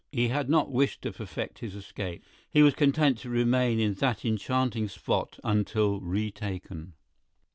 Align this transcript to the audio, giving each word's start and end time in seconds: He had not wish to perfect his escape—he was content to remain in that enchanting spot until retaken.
He 0.11 0.29
had 0.29 0.49
not 0.49 0.71
wish 0.71 0.99
to 1.01 1.11
perfect 1.11 1.59
his 1.59 1.75
escape—he 1.75 2.63
was 2.63 2.73
content 2.73 3.19
to 3.19 3.29
remain 3.29 3.79
in 3.79 3.93
that 3.93 4.25
enchanting 4.25 4.87
spot 4.87 5.37
until 5.43 5.99
retaken. 5.99 6.93